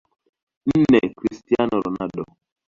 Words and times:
NneChristiano 0.77 1.75
Ronaldo 1.85 2.23